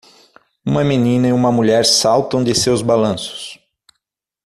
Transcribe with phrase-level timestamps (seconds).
[0.65, 3.59] Uma menina e uma mulher saltam de seus balanços.